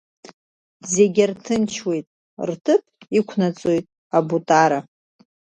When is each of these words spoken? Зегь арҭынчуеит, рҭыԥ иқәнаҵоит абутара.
Зегь 0.93 1.19
арҭынчуеит, 1.25 2.07
рҭыԥ 2.49 2.83
иқәнаҵоит 3.17 3.85
абутара. 4.17 4.79